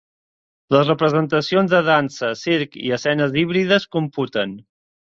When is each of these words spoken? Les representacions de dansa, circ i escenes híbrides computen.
Les 0.75 0.87
representacions 0.91 1.75
de 1.75 1.83
dansa, 1.89 2.31
circ 2.41 2.81
i 2.89 2.93
escenes 2.99 3.39
híbrides 3.45 3.89
computen. 3.99 4.61